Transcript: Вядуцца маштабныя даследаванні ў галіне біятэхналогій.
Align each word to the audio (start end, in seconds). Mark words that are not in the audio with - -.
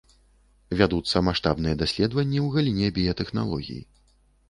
Вядуцца 0.79 1.21
маштабныя 1.27 1.79
даследаванні 1.83 2.39
ў 2.47 2.59
галіне 2.59 2.87
біятэхналогій. 2.99 3.83